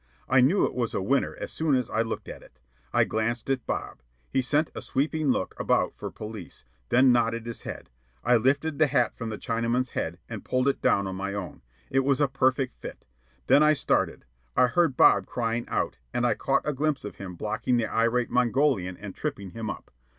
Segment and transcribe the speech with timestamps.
[0.27, 2.57] I knew it was a winner as soon as I looked at it.
[2.91, 4.01] I glanced at Bob.
[4.31, 7.91] He sent a sweeping look about for police, then nodded his head.
[8.23, 11.61] I lifted the hat from the Chinaman's head and pulled it down on my own.
[11.91, 13.05] It was a perfect fit.
[13.45, 14.25] Then I started.
[14.57, 18.31] I heard Bob crying out, and I caught a glimpse of him blocking the irate
[18.31, 19.91] Mongolian and tripping him up.